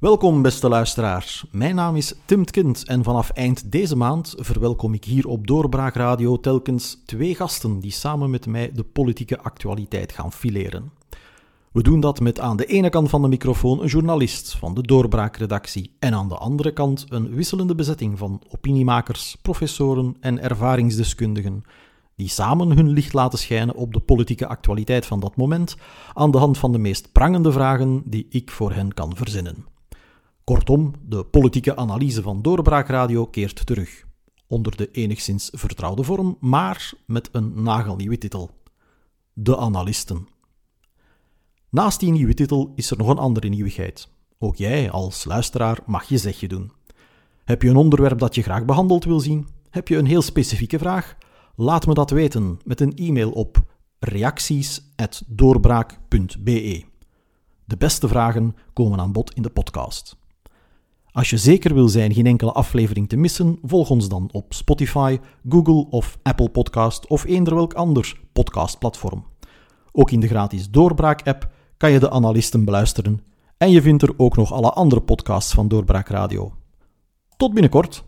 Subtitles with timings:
[0.00, 1.44] Welkom, beste luisteraars.
[1.50, 5.94] Mijn naam is Tim Kind en vanaf eind deze maand verwelkom ik hier op Doorbraak
[5.94, 10.92] Radio telkens twee gasten die samen met mij de politieke actualiteit gaan fileren.
[11.72, 14.82] We doen dat met aan de ene kant van de microfoon een journalist van de
[14.82, 21.62] Doorbraakredactie en aan de andere kant een wisselende bezetting van opiniemakers, professoren en ervaringsdeskundigen
[22.16, 25.76] die samen hun licht laten schijnen op de politieke actualiteit van dat moment
[26.14, 29.78] aan de hand van de meest prangende vragen die ik voor hen kan verzinnen.
[30.50, 34.06] Kortom, de politieke analyse van Doorbraakradio keert terug.
[34.46, 38.50] Onder de enigszins vertrouwde vorm, maar met een nagelnieuwe titel.
[39.32, 40.28] De Analisten.
[41.68, 44.08] Naast die nieuwe titel is er nog een andere nieuwigheid.
[44.38, 46.72] Ook jij als luisteraar mag je zegje doen.
[47.44, 49.48] Heb je een onderwerp dat je graag behandeld wil zien?
[49.70, 51.16] Heb je een heel specifieke vraag?
[51.56, 53.62] Laat me dat weten met een e-mail op
[53.98, 56.84] reacties.doorbraak.be.
[57.64, 60.18] De beste vragen komen aan bod in de podcast.
[61.12, 65.18] Als je zeker wil zijn geen enkele aflevering te missen, volg ons dan op Spotify,
[65.48, 69.24] Google of Apple Podcast of eender welk ander podcastplatform.
[69.92, 73.20] Ook in de gratis Doorbraak-app kan je de analisten beluisteren
[73.56, 76.52] en je vindt er ook nog alle andere podcasts van Doorbraak Radio.
[77.36, 78.04] Tot binnenkort!